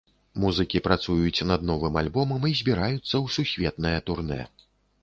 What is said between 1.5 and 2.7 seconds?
над новым альбомам і